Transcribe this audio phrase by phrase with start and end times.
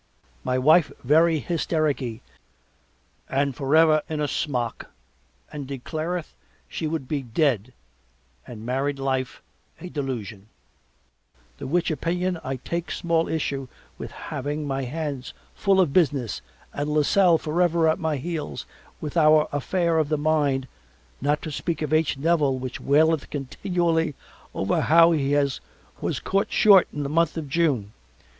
[0.43, 2.21] My wife very hystericky
[3.29, 4.89] and forever in a smock
[5.53, 6.33] and declareth
[6.67, 7.71] she would be dead
[8.47, 9.43] and married life
[9.79, 10.47] a delusion,
[11.59, 13.67] the which opinion I take small issue
[13.99, 16.41] with having my hands full of business
[16.73, 18.65] and Lasselle forever at my heels
[18.99, 20.67] with our affair of the mine
[21.21, 22.17] not to speak of H.
[22.17, 24.15] Nevil which waileth continually
[24.55, 25.61] over how he was
[26.23, 27.93] caught short in the month of June.